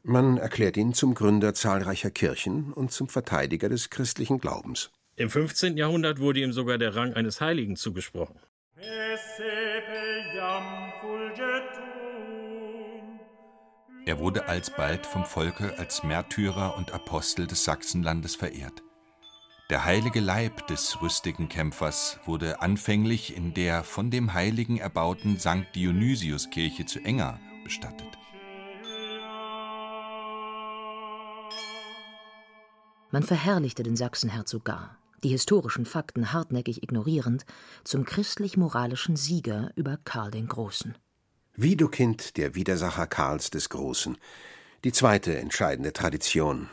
Man 0.04 0.38
erklärt 0.38 0.78
ihn 0.78 0.94
zum 0.94 1.14
Gründer 1.14 1.54
zahlreicher 1.54 2.10
Kirchen 2.10 2.74
und 2.74 2.92
zum 2.92 3.08
Verteidiger 3.08 3.70
des 3.70 3.92
christlichen 3.92 4.40
Glaubens. 4.40 4.90
Im 5.16 5.30
15. 5.30 5.78
Jahrhundert 5.78 6.20
wurde 6.20 6.40
ihm 6.40 6.54
sogar 6.54 6.80
der 6.80 6.96
Rang 6.96 7.14
eines 7.14 7.40
Heiligen 7.40 7.76
zugesprochen. 7.76 8.40
Er 14.06 14.18
wurde 14.18 14.48
alsbald 14.48 15.06
vom 15.06 15.26
Volke 15.26 15.78
als 15.78 16.04
Märtyrer 16.04 16.76
und 16.78 16.92
Apostel 16.92 17.46
des 17.46 17.64
Sachsenlandes 17.64 18.36
verehrt. 18.36 18.82
Der 19.72 19.86
heilige 19.86 20.20
Leib 20.20 20.68
des 20.68 21.02
rüstigen 21.02 21.48
Kämpfers 21.48 22.20
wurde 22.26 22.62
anfänglich 22.62 23.38
in 23.38 23.54
der 23.54 23.86
von 23.86 24.12
dem 24.12 24.34
Heiligen 24.34 24.78
erbauten 24.78 25.40
St. 25.40 25.66
Dionysiuskirche 25.74 26.86
zu 26.86 27.00
Enger 27.00 27.40
bestattet. 27.64 28.10
Man 33.12 33.24
verherrlichte 33.24 33.84
den 33.84 33.96
Sachsenherzog 33.96 34.66
gar, 34.66 34.98
die 35.24 35.30
historischen 35.30 35.86
Fakten 35.86 36.34
hartnäckig 36.34 36.84
ignorierend, 36.84 37.46
zum 37.86 38.04
christlich-moralischen 38.04 39.16
Sieger 39.16 39.72
über 39.78 39.98
Karl 40.04 40.32
den 40.32 40.50
Großen. 40.50 40.98
Widukind, 41.56 42.36
der 42.36 42.56
Widersacher 42.56 43.08
Karls 43.08 43.52
des 43.52 43.70
Großen, 43.70 44.18
die 44.84 44.92
zweite 44.92 45.38
entscheidende 45.38 45.94
Tradition 45.94 46.68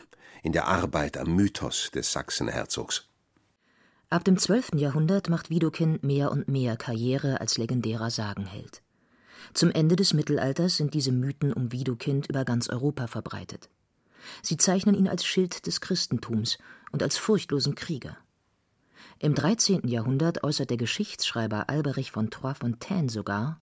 in 0.48 0.52
der 0.52 0.66
Arbeit 0.66 1.18
am 1.18 1.36
Mythos 1.36 1.90
des 1.90 2.10
Sachsenherzogs. 2.10 3.06
Ab 4.08 4.24
dem 4.24 4.38
12. 4.38 4.76
Jahrhundert 4.76 5.28
macht 5.28 5.50
Widukind 5.50 6.02
mehr 6.02 6.32
und 6.32 6.48
mehr 6.48 6.78
Karriere 6.78 7.42
als 7.42 7.58
legendärer 7.58 8.08
Sagenheld. 8.08 8.80
Zum 9.52 9.70
Ende 9.70 9.94
des 9.94 10.14
Mittelalters 10.14 10.78
sind 10.78 10.94
diese 10.94 11.12
Mythen 11.12 11.52
um 11.52 11.70
Widukind 11.70 12.30
über 12.30 12.46
ganz 12.46 12.70
Europa 12.70 13.08
verbreitet. 13.08 13.68
Sie 14.42 14.56
zeichnen 14.56 14.94
ihn 14.94 15.06
als 15.06 15.26
Schild 15.26 15.66
des 15.66 15.82
Christentums 15.82 16.56
und 16.92 17.02
als 17.02 17.18
furchtlosen 17.18 17.74
Krieger. 17.74 18.16
Im 19.18 19.34
13. 19.34 19.86
Jahrhundert 19.86 20.44
äußert 20.44 20.70
der 20.70 20.78
Geschichtsschreiber 20.78 21.68
Alberich 21.68 22.10
von 22.10 22.30
Trois-Fontaines 22.30 23.12
sogar: 23.12 23.60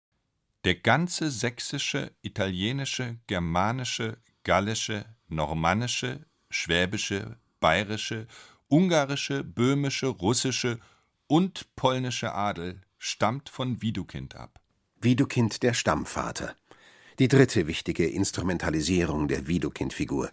Der 0.65 0.77
ganze 0.77 1.31
sächsische, 1.31 2.11
italienische, 2.23 3.19
germanische, 3.27 4.17
gallische, 4.45 5.05
normannische, 5.29 6.25
schwäbische, 6.51 7.37
bayerische, 7.61 8.27
ungarische, 8.69 9.45
böhmische, 9.45 10.07
russische 10.07 10.79
und 11.27 11.75
polnische 11.77 12.35
Adel 12.35 12.81
stammt 12.99 13.49
von 13.49 13.81
Widukind 13.83 14.37
ab. 14.37 14.61
Widukind 15.01 15.63
der 15.63 15.75
Stammvater. 15.75 16.55
Die 17.19 17.29
dritte 17.29 17.67
wichtige 17.67 18.07
Instrumentalisierung 18.07 19.29
der 19.29 19.47
Widukind-Figur. 19.47 20.31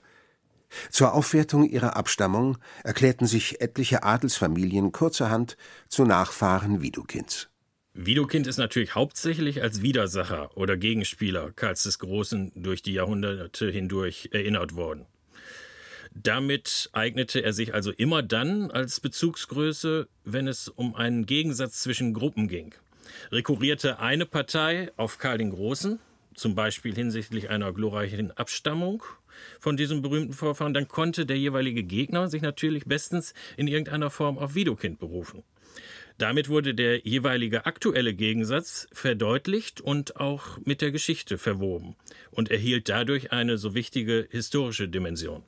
Zur 0.90 1.14
Aufwertung 1.14 1.64
ihrer 1.64 1.96
Abstammung 1.96 2.58
erklärten 2.84 3.26
sich 3.26 3.62
etliche 3.62 4.04
Adelsfamilien 4.04 4.92
kurzerhand 4.92 5.56
zu 5.88 6.04
Nachfahren 6.04 6.82
Widukinds. 6.82 7.50
Widukind 7.94 8.46
ist 8.48 8.58
natürlich 8.58 8.94
hauptsächlich 8.94 9.62
als 9.62 9.82
Widersacher 9.82 10.56
oder 10.56 10.78
Gegenspieler 10.78 11.52
Karls 11.54 11.84
des 11.84 12.00
Großen 12.00 12.52
durch 12.56 12.82
die 12.82 12.94
Jahrhunderte 12.94 13.72
hindurch 13.72 14.30
erinnert 14.34 14.76
worden. 14.76 15.08
Damit 16.24 16.90
eignete 16.94 17.42
er 17.42 17.54
sich 17.54 17.76
also 17.76 17.92
immer 17.92 18.24
dann 18.24 18.72
als 18.72 19.00
Bezugsgröße, 19.00 20.08
wenn 20.24 20.48
es 20.48 20.68
um 20.68 20.96
einen 20.96 21.28
Gegensatz 21.28 21.82
zwischen 21.82 22.14
Gruppen 22.14 22.48
ging. 22.48 22.74
Rekurrierte 23.32 24.00
eine 24.00 24.26
Partei 24.26 24.92
auf 24.98 25.20
Karl 25.20 25.38
den 25.38 25.52
Großen, 25.52 26.00
zum 26.34 26.56
Beispiel 26.56 26.96
hinsichtlich 26.96 27.50
einer 27.50 27.72
glorreichen 27.72 28.32
Abstammung 28.32 29.04
von 29.60 29.78
diesem 29.78 30.02
berühmten 30.02 30.34
Vorfahren, 30.34 30.74
dann 30.74 30.88
konnte 30.88 31.28
der 31.28 31.38
jeweilige 31.38 31.84
Gegner 31.84 32.30
sich 32.30 32.42
natürlich 32.42 32.86
bestens 32.86 33.36
in 33.56 33.68
irgendeiner 33.68 34.10
Form 34.10 34.40
auf 34.40 34.56
Widukind 34.56 35.00
berufen. 35.00 35.44
Damit 36.18 36.50
wurde 36.50 36.74
der 36.74 37.00
jeweilige 37.02 37.68
aktuelle 37.68 38.16
Gegensatz 38.16 38.88
verdeutlicht 38.92 39.82
und 39.82 40.16
auch 40.16 40.58
mit 40.66 40.82
der 40.82 40.92
Geschichte 40.92 41.38
verwoben 41.38 41.96
und 42.32 42.50
erhielt 42.50 42.90
dadurch 42.90 43.32
eine 43.32 43.60
so 43.60 43.76
wichtige 43.76 44.28
historische 44.32 44.90
Dimension. 44.90 45.44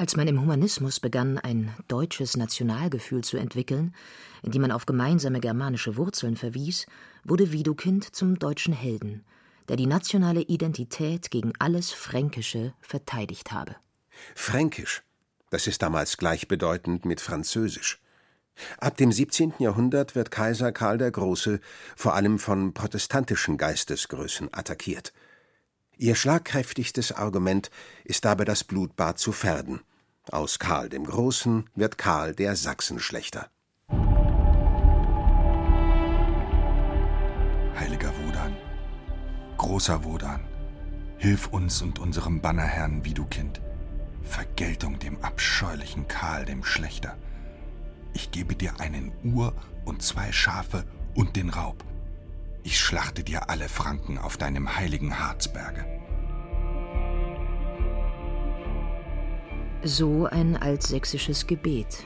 Als 0.00 0.16
man 0.16 0.26
im 0.28 0.40
Humanismus 0.40 0.98
begann, 0.98 1.36
ein 1.36 1.74
deutsches 1.86 2.34
Nationalgefühl 2.34 3.22
zu 3.22 3.36
entwickeln, 3.36 3.94
in 4.42 4.50
dem 4.50 4.62
man 4.62 4.72
auf 4.72 4.86
gemeinsame 4.86 5.40
germanische 5.40 5.98
Wurzeln 5.98 6.38
verwies, 6.38 6.86
wurde 7.22 7.52
Widukind 7.52 8.16
zum 8.16 8.38
deutschen 8.38 8.72
Helden, 8.72 9.26
der 9.68 9.76
die 9.76 9.84
nationale 9.84 10.40
Identität 10.40 11.30
gegen 11.30 11.52
alles 11.58 11.92
Fränkische 11.92 12.72
verteidigt 12.80 13.52
habe. 13.52 13.76
Fränkisch, 14.34 15.02
das 15.50 15.66
ist 15.66 15.82
damals 15.82 16.16
gleichbedeutend 16.16 17.04
mit 17.04 17.20
Französisch. 17.20 18.00
Ab 18.78 18.96
dem 18.96 19.12
17. 19.12 19.52
Jahrhundert 19.58 20.14
wird 20.14 20.30
Kaiser 20.30 20.72
Karl 20.72 20.96
der 20.96 21.10
Große 21.10 21.60
vor 21.94 22.14
allem 22.14 22.38
von 22.38 22.72
protestantischen 22.72 23.58
Geistesgrößen 23.58 24.48
attackiert. 24.50 25.12
Ihr 25.98 26.14
schlagkräftigstes 26.14 27.12
Argument 27.12 27.70
ist 28.04 28.24
dabei 28.24 28.46
das 28.46 28.64
Blutbad 28.64 29.18
zu 29.18 29.32
Verden. 29.32 29.82
Aus 30.28 30.58
Karl 30.58 30.90
dem 30.90 31.04
Großen 31.04 31.68
wird 31.74 31.96
Karl 31.96 32.34
der 32.34 32.54
Sachsenschlechter. 32.54 33.48
Heiliger 37.78 38.12
Wodan, 38.22 38.54
großer 39.56 40.04
Wodan, 40.04 40.46
hilf 41.16 41.48
uns 41.48 41.80
und 41.80 41.98
unserem 41.98 42.40
Bannerherrn 42.42 43.04
Widukind. 43.04 43.60
Vergeltung 44.22 44.98
dem 44.98 45.24
abscheulichen 45.24 46.06
Karl 46.06 46.44
dem 46.44 46.62
Schlechter. 46.64 47.16
Ich 48.12 48.30
gebe 48.30 48.54
dir 48.54 48.78
einen 48.78 49.12
Uhr 49.24 49.54
und 49.86 50.02
zwei 50.02 50.30
Schafe 50.32 50.84
und 51.14 51.34
den 51.34 51.48
Raub. 51.48 51.82
Ich 52.62 52.78
schlachte 52.78 53.24
dir 53.24 53.48
alle 53.48 53.70
Franken 53.70 54.18
auf 54.18 54.36
deinem 54.36 54.76
heiligen 54.76 55.18
Harzberge. 55.18 55.84
So 59.82 60.26
ein 60.26 60.58
altsächsisches 60.58 61.46
Gebet. 61.46 62.04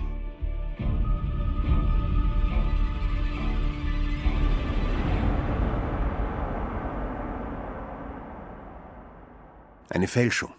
Eine 9.89 10.07
Fälschung 10.07 10.53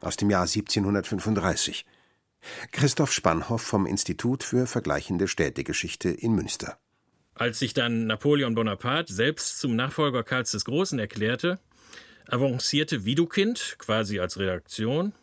aus 0.00 0.18
dem 0.18 0.28
Jahr 0.28 0.42
1735. 0.42 1.86
Christoph 2.72 3.12
Spannhoff 3.12 3.62
vom 3.62 3.86
Institut 3.86 4.42
für 4.42 4.66
vergleichende 4.66 5.28
Städtegeschichte 5.28 6.10
in 6.10 6.34
Münster. 6.34 6.78
Als 7.34 7.58
sich 7.58 7.72
dann 7.72 8.06
Napoleon 8.06 8.54
Bonaparte 8.54 9.14
selbst 9.14 9.60
zum 9.60 9.76
Nachfolger 9.76 10.24
Karls 10.24 10.50
des 10.50 10.66
Großen 10.66 10.98
erklärte, 10.98 11.58
avancierte 12.26 13.06
Widukind 13.06 13.76
quasi 13.78 14.20
als 14.20 14.38
Redaktion 14.38 15.14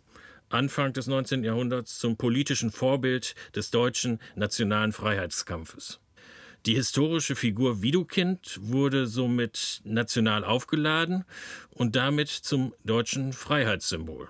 Anfang 0.50 0.94
des 0.94 1.08
19. 1.08 1.44
Jahrhunderts 1.44 2.00
zum 2.00 2.18
politischen 2.18 2.72
Vorbild 2.72 3.36
des 3.56 3.72
deutschen 3.72 4.20
nationalen 4.36 4.94
Freiheitskampfes. 4.94 6.00
Die 6.66 6.75
historische 6.75 7.36
Figur 7.36 7.82
Widukind 7.82 8.60
wurde 8.62 9.08
somit 9.08 9.82
national 9.84 10.44
aufgeladen 10.44 11.24
und 11.72 11.96
damit 11.96 12.30
zum 12.30 12.74
deutschen 12.84 13.32
Freiheitssymbol. 13.32 14.27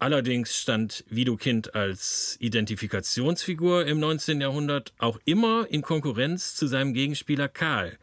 Allerdings 0.00 0.56
stand 0.56 1.04
Widukind 1.10 1.74
als 1.74 2.36
Identifikationsfigur 2.40 3.86
im 3.86 4.00
19. 4.00 4.40
Jahrhundert 4.40 4.94
auch 4.98 5.20
immer 5.26 5.66
in 5.68 5.82
Konkurrenz 5.82 6.54
zu 6.54 6.66
seinem 6.66 6.94
Gegenspieler 6.94 7.48
Karl. 7.48 7.98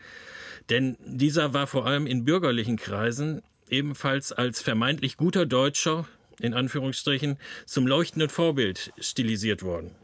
Denn 0.69 0.95
dieser 1.03 1.53
war 1.53 1.65
vor 1.65 1.87
allem 1.87 2.05
in 2.05 2.23
bürgerlichen 2.23 2.77
Kreisen 2.77 3.41
ebenfalls 3.67 4.31
als 4.31 4.61
vermeintlich 4.61 5.17
guter 5.17 5.45
Deutscher, 5.45 6.07
in 6.39 6.53
Anführungsstrichen, 6.53 7.37
zum 7.65 7.87
leuchtenden 7.87 8.29
Vorbild 8.29 8.91
stilisiert 8.99 9.63
worden. 9.63 9.95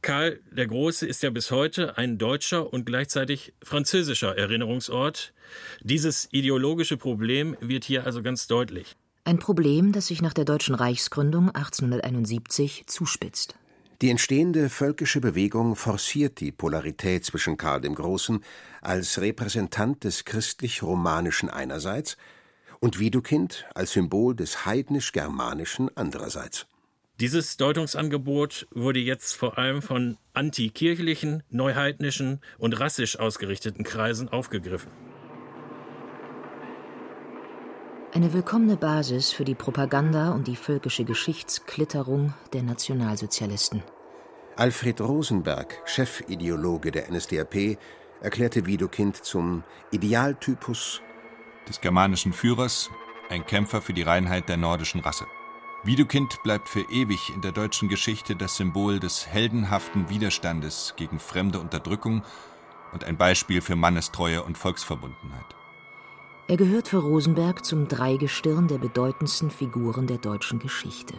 Karl 0.00 0.40
der 0.50 0.66
Große 0.66 1.06
ist 1.06 1.22
ja 1.22 1.30
bis 1.30 1.50
heute 1.50 1.98
ein 1.98 2.18
deutscher 2.18 2.72
und 2.72 2.86
gleichzeitig 2.86 3.52
französischer 3.62 4.36
Erinnerungsort. 4.36 5.32
Dieses 5.80 6.28
ideologische 6.30 6.96
Problem 6.96 7.56
wird 7.60 7.84
hier 7.84 8.06
also 8.06 8.22
ganz 8.22 8.46
deutlich. 8.46 8.96
Ein 9.24 9.38
Problem, 9.38 9.92
das 9.92 10.06
sich 10.06 10.22
nach 10.22 10.32
der 10.32 10.44
deutschen 10.44 10.74
Reichsgründung 10.74 11.50
1871 11.50 12.84
zuspitzt. 12.86 13.56
Die 14.00 14.10
entstehende 14.10 14.68
völkische 14.68 15.20
Bewegung 15.20 15.74
forciert 15.74 16.38
die 16.38 16.52
Polarität 16.52 17.24
zwischen 17.24 17.56
Karl 17.56 17.80
dem 17.80 17.96
Großen 17.96 18.44
als 18.80 19.20
Repräsentant 19.20 20.04
des 20.04 20.24
christlich-romanischen 20.24 21.50
einerseits 21.50 22.16
und 22.80 22.98
Widukind 22.98 23.66
als 23.74 23.92
Symbol 23.92 24.34
des 24.34 24.66
heidnisch-germanischen 24.66 25.90
andererseits. 25.96 26.66
Dieses 27.20 27.56
Deutungsangebot 27.56 28.68
wurde 28.72 29.00
jetzt 29.00 29.34
vor 29.34 29.58
allem 29.58 29.82
von 29.82 30.18
antikirchlichen, 30.34 31.42
neuheidnischen 31.50 32.40
und 32.58 32.78
rassisch 32.78 33.18
ausgerichteten 33.18 33.82
Kreisen 33.84 34.28
aufgegriffen. 34.28 34.92
Eine 38.12 38.32
willkommene 38.32 38.76
Basis 38.76 39.32
für 39.32 39.44
die 39.44 39.56
Propaganda 39.56 40.30
und 40.30 40.46
die 40.46 40.56
völkische 40.56 41.04
Geschichtsklitterung 41.04 42.34
der 42.52 42.62
Nationalsozialisten. 42.62 43.82
Alfred 44.56 45.00
Rosenberg, 45.00 45.82
Chefideologe 45.86 46.90
der 46.90 47.10
NSDAP, 47.10 47.78
erklärte 48.20 48.66
Widukind 48.66 49.16
zum 49.16 49.62
Idealtypus 49.90 51.02
des 51.68 51.80
germanischen 51.80 52.32
Führers, 52.32 52.90
ein 53.28 53.46
Kämpfer 53.46 53.80
für 53.80 53.92
die 53.92 54.02
Reinheit 54.02 54.48
der 54.48 54.56
nordischen 54.56 55.00
Rasse. 55.00 55.26
Widukind 55.84 56.42
bleibt 56.42 56.68
für 56.68 56.80
ewig 56.90 57.32
in 57.34 57.40
der 57.40 57.52
deutschen 57.52 57.88
Geschichte 57.88 58.34
das 58.34 58.56
Symbol 58.56 58.98
des 58.98 59.28
heldenhaften 59.28 60.08
Widerstandes 60.08 60.94
gegen 60.96 61.20
fremde 61.20 61.60
Unterdrückung 61.60 62.22
und 62.92 63.04
ein 63.04 63.16
Beispiel 63.16 63.60
für 63.60 63.76
Mannestreue 63.76 64.42
und 64.42 64.58
Volksverbundenheit. 64.58 65.54
Er 66.48 66.56
gehört 66.56 66.88
für 66.88 66.98
Rosenberg 66.98 67.64
zum 67.64 67.88
Dreigestirn 67.88 68.68
der 68.68 68.78
bedeutendsten 68.78 69.50
Figuren 69.50 70.06
der 70.06 70.18
deutschen 70.18 70.58
Geschichte. 70.58 71.14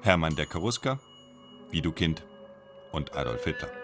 Hermann 0.00 0.36
der 0.36 0.46
Karuska, 0.46 1.00
Widukind 1.70 2.24
und 2.92 3.14
Adolf 3.16 3.44
Hitler. 3.44 3.81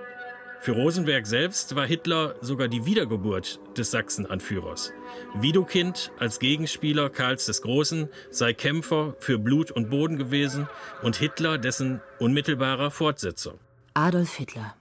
Für 0.61 0.73
Rosenberg 0.73 1.27
selbst 1.27 1.77
war 1.77 1.87
Hitler 1.87 2.35
sogar 2.41 2.69
die 2.69 2.85
Wiedergeburt 2.85 3.61
des 3.77 3.91
Sachsenanführers. 3.91 4.93
Widukind 5.35 6.11
als 6.19 6.41
Gegenspieler 6.41 7.11
Karls 7.11 7.47
des 7.47 7.63
Großen 7.63 8.09
sei 8.31 8.53
Kämpfer 8.53 9.15
für 9.21 9.39
Blut 9.39 9.71
und 9.71 9.89
Boden 9.89 10.19
gewesen 10.19 10.69
und 11.03 11.17
Hitler 11.17 11.59
dessen 11.59 12.01
unmittelbarer 12.19 12.91
Fortsetzer. 12.91 13.55
Adolf 13.95 14.35
Hitler, 14.35 14.75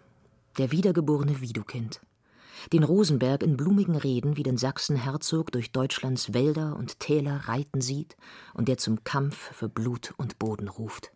der 0.57 0.71
wiedergeborene 0.71 1.41
Widukind, 1.41 2.01
den 2.73 2.83
Rosenberg 2.83 3.43
in 3.43 3.55
blumigen 3.55 3.95
Reden 3.95 4.35
wie 4.35 4.43
den 4.43 4.57
Sachsenherzog 4.57 5.51
durch 5.51 5.71
Deutschlands 5.71 6.33
Wälder 6.33 6.75
und 6.75 6.99
Täler 6.99 7.41
reiten 7.45 7.81
sieht 7.81 8.17
und 8.53 8.67
der 8.67 8.77
zum 8.77 9.03
Kampf 9.03 9.53
für 9.53 9.69
Blut 9.69 10.13
und 10.17 10.39
Boden 10.39 10.67
ruft. 10.67 11.11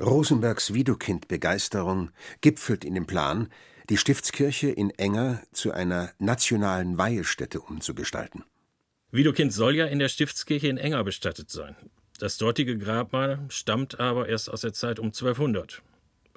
Rosenbergs 0.00 0.72
Widukind-Begeisterung 0.74 2.10
gipfelt 2.40 2.84
in 2.84 2.94
dem 2.94 3.06
Plan, 3.06 3.48
die 3.90 3.96
Stiftskirche 3.96 4.68
in 4.68 4.90
Enger 4.90 5.42
zu 5.52 5.72
einer 5.72 6.12
nationalen 6.18 6.98
Weihestätte 6.98 7.60
umzugestalten. 7.60 8.44
Widukind 9.10 9.52
soll 9.52 9.76
ja 9.76 9.86
in 9.86 9.98
der 9.98 10.08
Stiftskirche 10.08 10.68
in 10.68 10.78
Enger 10.78 11.04
bestattet 11.04 11.50
sein. 11.50 11.76
Das 12.18 12.38
dortige 12.38 12.78
Grabmal 12.78 13.44
stammt 13.48 14.00
aber 14.00 14.28
erst 14.28 14.50
aus 14.50 14.62
der 14.62 14.72
Zeit 14.72 14.98
um 14.98 15.06
1200. 15.06 15.82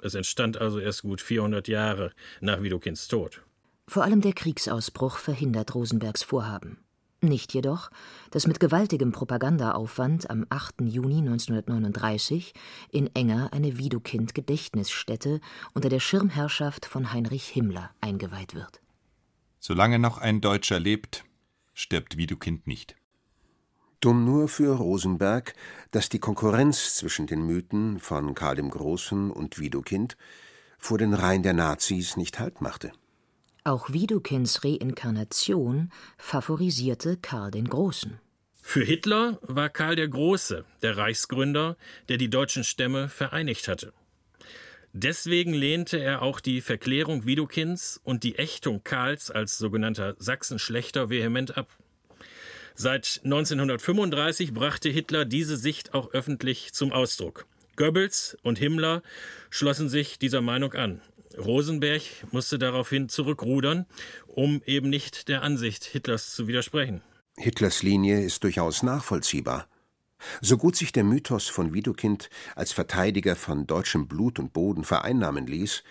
Es 0.02 0.14
entstand 0.14 0.58
also 0.58 0.78
erst 0.78 1.02
gut 1.02 1.20
400 1.20 1.68
Jahre 1.68 2.12
nach 2.40 2.62
Widukinds 2.62 3.08
Tod. 3.08 3.42
Vor 3.88 4.02
allem 4.02 4.20
der 4.20 4.32
Kriegsausbruch 4.32 5.16
verhindert 5.16 5.74
Rosenbergs 5.74 6.22
Vorhaben. 6.22 6.78
Nicht 7.22 7.54
jedoch, 7.54 7.90
dass 8.30 8.46
mit 8.46 8.60
gewaltigem 8.60 9.10
Propagandaaufwand 9.10 10.28
am 10.28 10.44
8. 10.50 10.82
Juni 10.82 11.18
1939 11.18 12.52
in 12.90 13.14
Enger 13.14 13.52
eine 13.52 13.78
Widukind-Gedächtnisstätte 13.78 15.40
unter 15.72 15.88
der 15.88 16.00
Schirmherrschaft 16.00 16.84
von 16.84 17.12
Heinrich 17.12 17.48
Himmler 17.48 17.90
eingeweiht 18.02 18.54
wird. 18.54 18.82
Solange 19.58 19.98
noch 19.98 20.18
ein 20.18 20.42
Deutscher 20.42 20.78
lebt, 20.78 21.24
stirbt 21.72 22.18
Widukind 22.18 22.66
nicht. 22.66 22.96
Dumm 24.00 24.26
nur 24.26 24.48
für 24.48 24.76
Rosenberg, 24.76 25.54
dass 25.90 26.10
die 26.10 26.18
Konkurrenz 26.18 26.96
zwischen 26.96 27.26
den 27.26 27.46
Mythen 27.46 27.98
von 27.98 28.34
Karl 28.34 28.56
dem 28.56 28.68
Großen 28.68 29.30
und 29.30 29.58
Widukind 29.58 30.18
vor 30.78 30.98
den 30.98 31.14
Reihen 31.14 31.42
der 31.42 31.54
Nazis 31.54 32.18
nicht 32.18 32.38
Halt 32.38 32.60
machte. 32.60 32.92
Auch 33.66 33.92
Widukinds 33.92 34.62
Reinkarnation 34.62 35.90
favorisierte 36.18 37.16
Karl 37.16 37.50
den 37.50 37.68
Großen. 37.68 38.20
Für 38.62 38.84
Hitler 38.84 39.40
war 39.42 39.70
Karl 39.70 39.96
der 39.96 40.06
Große 40.06 40.64
der 40.82 40.96
Reichsgründer, 40.96 41.76
der 42.08 42.16
die 42.16 42.30
deutschen 42.30 42.62
Stämme 42.62 43.08
vereinigt 43.08 43.66
hatte. 43.66 43.92
Deswegen 44.92 45.52
lehnte 45.52 45.98
er 45.98 46.22
auch 46.22 46.38
die 46.38 46.60
Verklärung 46.60 47.26
Widukinds 47.26 48.00
und 48.04 48.22
die 48.22 48.36
Ächtung 48.36 48.84
Karls 48.84 49.32
als 49.32 49.58
sogenannter 49.58 50.14
Sachsenschlechter 50.20 51.10
vehement 51.10 51.58
ab. 51.58 51.68
Seit 52.76 53.20
1935 53.24 54.54
brachte 54.54 54.90
Hitler 54.90 55.24
diese 55.24 55.56
Sicht 55.56 55.92
auch 55.92 56.12
öffentlich 56.12 56.72
zum 56.72 56.92
Ausdruck. 56.92 57.46
Goebbels 57.74 58.36
und 58.44 58.60
Himmler 58.60 59.02
schlossen 59.50 59.88
sich 59.88 60.20
dieser 60.20 60.40
Meinung 60.40 60.74
an. 60.74 61.02
Rosenberg 61.38 62.02
musste 62.32 62.58
daraufhin 62.58 63.08
zurückrudern, 63.08 63.86
um 64.26 64.62
eben 64.66 64.90
nicht 64.90 65.28
der 65.28 65.42
Ansicht 65.42 65.84
Hitlers 65.84 66.34
zu 66.34 66.46
widersprechen. 66.46 67.02
Hitlers 67.36 67.82
Linie 67.82 68.22
ist 68.22 68.44
durchaus 68.44 68.82
nachvollziehbar. 68.82 69.68
So 70.40 70.56
gut 70.56 70.76
sich 70.76 70.92
der 70.92 71.04
Mythos 71.04 71.48
von 71.48 71.74
Widukind 71.74 72.30
als 72.54 72.72
Verteidiger 72.72 73.36
von 73.36 73.66
deutschem 73.66 74.08
Blut 74.08 74.38
und 74.38 74.52
Boden 74.52 74.84
vereinnahmen 74.84 75.46
ließ, 75.46 75.82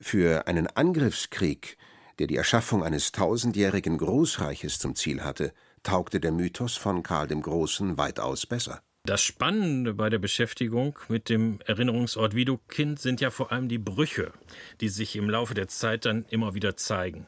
für 0.00 0.46
einen 0.46 0.66
Angriffskrieg, 0.66 1.78
der 2.18 2.26
die 2.26 2.36
Erschaffung 2.36 2.84
eines 2.84 3.12
tausendjährigen 3.12 3.98
Großreiches 3.98 4.78
zum 4.78 4.94
Ziel 4.94 5.22
hatte, 5.22 5.52
taugte 5.82 6.20
der 6.20 6.32
Mythos 6.32 6.76
von 6.76 7.02
Karl 7.02 7.26
dem 7.26 7.42
Großen 7.42 7.96
weitaus 7.96 8.46
besser. 8.46 8.82
Das 9.06 9.22
Spannende 9.22 9.92
bei 9.92 10.08
der 10.08 10.18
Beschäftigung 10.18 10.98
mit 11.08 11.28
dem 11.28 11.60
Erinnerungsort 11.66 12.34
Widukind 12.34 12.98
sind 12.98 13.20
ja 13.20 13.28
vor 13.28 13.52
allem 13.52 13.68
die 13.68 13.76
Brüche, 13.76 14.32
die 14.80 14.88
sich 14.88 15.14
im 15.16 15.28
Laufe 15.28 15.52
der 15.52 15.68
Zeit 15.68 16.06
dann 16.06 16.24
immer 16.30 16.54
wieder 16.54 16.78
zeigen. 16.78 17.26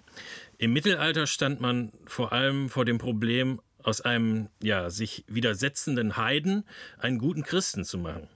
Im 0.56 0.72
Mittelalter 0.72 1.26
stand 1.26 1.60
man 1.60 1.92
vor 2.06 2.32
allem 2.32 2.70
vor 2.70 2.86
dem 2.86 2.96
Problem, 2.96 3.60
aus 3.82 4.00
einem 4.00 4.48
ja, 4.62 4.88
sich 4.88 5.26
widersetzenden 5.28 6.16
Heiden 6.16 6.64
einen 6.96 7.18
guten 7.18 7.42
Christen 7.42 7.84
zu 7.84 7.98
machen. 7.98 8.26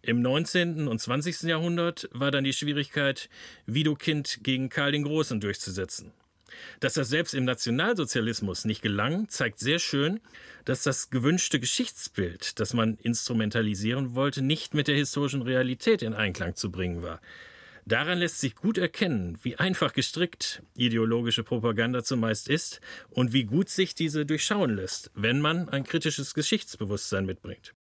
Im 0.00 0.22
19. 0.22 0.88
und 0.88 0.98
20. 0.98 1.42
Jahrhundert 1.42 2.08
war 2.12 2.30
dann 2.30 2.44
die 2.44 2.54
Schwierigkeit, 2.54 3.28
Widukind 3.66 4.38
gegen 4.42 4.70
Karl 4.70 4.92
den 4.92 5.02
Großen 5.02 5.38
durchzusetzen. 5.38 6.14
Dass 6.80 6.94
das 6.94 7.08
selbst 7.08 7.34
im 7.34 7.44
Nationalsozialismus 7.44 8.64
nicht 8.64 8.82
gelang, 8.82 9.28
zeigt 9.28 9.58
sehr 9.58 9.78
schön, 9.78 10.20
dass 10.64 10.82
das 10.82 11.10
gewünschte 11.10 11.60
Geschichtsbild, 11.60 12.60
das 12.60 12.74
man 12.74 12.96
instrumentalisieren 12.96 14.14
wollte, 14.14 14.42
nicht 14.42 14.74
mit 14.74 14.88
der 14.88 14.96
historischen 14.96 15.42
Realität 15.42 16.02
in 16.02 16.14
Einklang 16.14 16.54
zu 16.56 16.70
bringen 16.70 17.02
war. 17.02 17.20
Daran 17.88 18.18
lässt 18.18 18.40
sich 18.40 18.56
gut 18.56 18.78
erkennen, 18.78 19.38
wie 19.42 19.56
einfach 19.56 19.92
gestrickt 19.92 20.60
ideologische 20.74 21.44
Propaganda 21.44 22.02
zumeist 22.02 22.48
ist 22.48 22.80
und 23.10 23.32
wie 23.32 23.44
gut 23.44 23.68
sich 23.68 23.94
diese 23.94 24.26
durchschauen 24.26 24.74
lässt, 24.74 25.12
wenn 25.14 25.40
man 25.40 25.68
ein 25.68 25.84
kritisches 25.84 26.34
Geschichtsbewusstsein 26.34 27.26
mitbringt. 27.26 27.74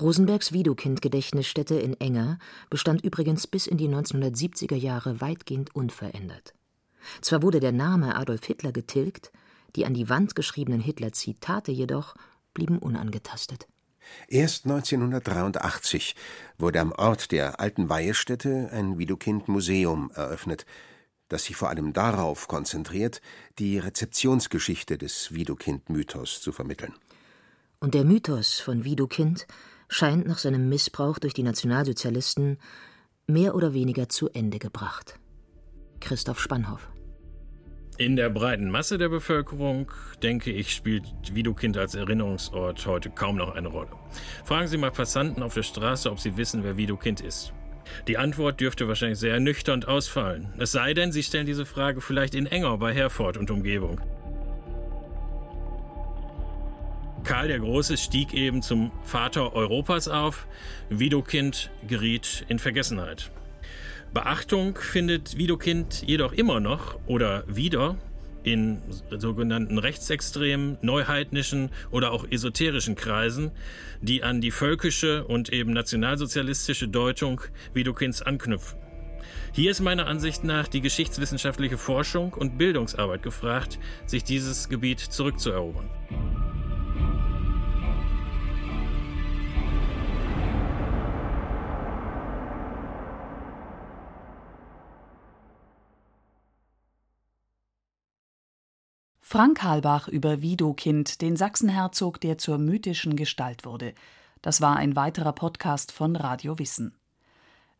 Rosenbergs 0.00 0.52
Widukind-Gedächtnisstätte 0.52 1.74
in 1.74 1.98
Enger 2.00 2.38
bestand 2.70 3.04
übrigens 3.04 3.46
bis 3.46 3.66
in 3.66 3.76
die 3.76 3.88
1970er 3.88 4.76
Jahre 4.76 5.20
weitgehend 5.20 5.74
unverändert. 5.74 6.55
Zwar 7.20 7.42
wurde 7.42 7.60
der 7.60 7.72
Name 7.72 8.16
Adolf 8.16 8.44
Hitler 8.44 8.72
getilgt, 8.72 9.32
die 9.74 9.86
an 9.86 9.94
die 9.94 10.08
Wand 10.08 10.34
geschriebenen 10.34 10.80
Hitler-Zitate 10.80 11.72
jedoch 11.72 12.14
blieben 12.54 12.78
unangetastet. 12.78 13.68
Erst 14.28 14.64
1983 14.64 16.14
wurde 16.58 16.80
am 16.80 16.92
Ort 16.92 17.32
der 17.32 17.60
alten 17.60 17.88
Weihestätte 17.88 18.70
ein 18.72 18.98
Widukind-Museum 18.98 20.10
eröffnet, 20.14 20.64
das 21.28 21.44
sich 21.44 21.56
vor 21.56 21.68
allem 21.68 21.92
darauf 21.92 22.48
konzentriert, 22.48 23.20
die 23.58 23.78
Rezeptionsgeschichte 23.78 24.96
des 24.96 25.32
Widukind-Mythos 25.32 26.40
zu 26.40 26.52
vermitteln. 26.52 26.94
Und 27.80 27.94
der 27.94 28.04
Mythos 28.04 28.60
von 28.60 28.84
Widukind 28.84 29.46
scheint 29.88 30.26
nach 30.26 30.38
seinem 30.38 30.68
Missbrauch 30.68 31.18
durch 31.18 31.34
die 31.34 31.42
Nationalsozialisten 31.42 32.58
mehr 33.26 33.54
oder 33.54 33.74
weniger 33.74 34.08
zu 34.08 34.28
Ende 34.30 34.58
gebracht. 34.58 35.18
Christoph 36.00 36.40
Spannhoff 36.40 36.88
In 37.98 38.14
der 38.16 38.28
breiten 38.28 38.68
Masse 38.68 38.98
der 38.98 39.08
Bevölkerung, 39.08 39.90
denke 40.22 40.50
ich, 40.50 40.74
spielt 40.74 41.04
Widukind 41.32 41.78
als 41.78 41.94
Erinnerungsort 41.94 42.84
heute 42.84 43.08
kaum 43.08 43.36
noch 43.36 43.54
eine 43.54 43.68
Rolle. 43.68 43.88
Fragen 44.44 44.68
Sie 44.68 44.76
mal 44.76 44.90
Passanten 44.90 45.42
auf 45.42 45.54
der 45.54 45.62
Straße, 45.62 46.10
ob 46.10 46.20
sie 46.20 46.36
wissen, 46.36 46.62
wer 46.62 46.76
Widukind 46.76 47.22
ist. 47.22 47.54
Die 48.06 48.18
Antwort 48.18 48.60
dürfte 48.60 48.86
wahrscheinlich 48.86 49.18
sehr 49.18 49.32
ernüchternd 49.32 49.88
ausfallen. 49.88 50.52
Es 50.58 50.72
sei 50.72 50.92
denn, 50.92 51.10
Sie 51.10 51.22
stellen 51.22 51.46
diese 51.46 51.64
Frage 51.64 52.02
vielleicht 52.02 52.34
in 52.34 52.44
Enger 52.44 52.76
bei 52.76 52.92
Herford 52.92 53.38
und 53.38 53.50
Umgebung. 53.50 53.98
Karl 57.24 57.48
der 57.48 57.60
Große 57.60 57.96
stieg 57.96 58.34
eben 58.34 58.60
zum 58.60 58.92
Vater 59.04 59.54
Europas 59.54 60.06
auf. 60.06 60.46
Widukind 60.90 61.70
geriet 61.86 62.44
in 62.48 62.58
Vergessenheit. 62.58 63.30
Beachtung 64.14 64.76
findet 64.76 65.36
Widukind 65.36 66.02
jedoch 66.06 66.32
immer 66.32 66.60
noch 66.60 66.98
oder 67.06 67.44
wieder 67.46 67.96
in 68.42 68.80
sogenannten 69.10 69.78
rechtsextremen, 69.78 70.78
neuheidnischen 70.80 71.70
oder 71.90 72.12
auch 72.12 72.24
esoterischen 72.30 72.94
Kreisen, 72.94 73.50
die 74.00 74.22
an 74.22 74.40
die 74.40 74.52
völkische 74.52 75.24
und 75.24 75.52
eben 75.52 75.72
nationalsozialistische 75.72 76.88
Deutung 76.88 77.40
Widukinds 77.74 78.22
anknüpfen. 78.22 78.78
Hier 79.52 79.70
ist 79.70 79.80
meiner 79.80 80.06
Ansicht 80.06 80.44
nach 80.44 80.68
die 80.68 80.80
geschichtswissenschaftliche 80.80 81.78
Forschung 81.78 82.32
und 82.34 82.58
Bildungsarbeit 82.58 83.22
gefragt, 83.22 83.78
sich 84.06 84.22
dieses 84.22 84.68
Gebiet 84.68 85.00
zurückzuerobern. 85.00 85.90
Frank 99.28 99.64
Halbach 99.64 100.06
über 100.06 100.40
Widokind, 100.40 101.20
den 101.20 101.34
Sachsenherzog, 101.34 102.20
der 102.20 102.38
zur 102.38 102.58
mythischen 102.58 103.16
Gestalt 103.16 103.64
wurde. 103.64 103.92
Das 104.40 104.60
war 104.60 104.76
ein 104.76 104.94
weiterer 104.94 105.32
Podcast 105.32 105.90
von 105.90 106.14
Radio 106.14 106.60
Wissen. 106.60 106.94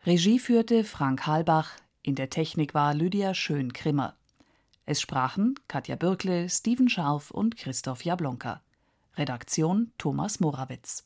Regie 0.05 0.41
führte 0.41 0.83
Frank 0.83 1.25
Halbach, 1.29 1.71
in 2.03 2.17
der 2.17 2.31
Technik 2.31 2.75
war 2.75 2.95
Lydia 2.95 3.33
Schön-Krimmer. 3.33 4.17
Es 4.87 5.01
sprachen 5.01 5.55
Katja 5.69 5.95
Birkle, 5.95 6.51
Steven 6.51 6.89
Scharf 6.89 7.31
und 7.31 7.57
Christoph 7.57 8.05
Jablonka. 8.05 8.61
Redaktion 9.17 9.93
Thomas 9.99 10.41
Morawitz. 10.41 11.05